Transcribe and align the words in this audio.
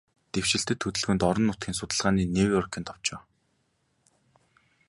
Дэвшилтэт 0.33 0.79
хөдөлгөөнд, 0.83 1.21
орон 1.29 1.45
нутгийн 1.47 1.77
судалгааны 1.77 2.21
Нью-Йоркийн 2.35 2.85
товчоо 2.87 3.19